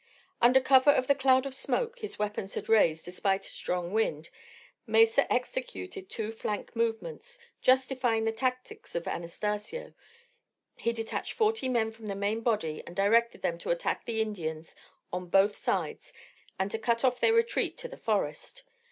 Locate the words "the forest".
17.87-18.63